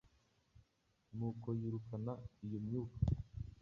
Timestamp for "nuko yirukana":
1.15-2.13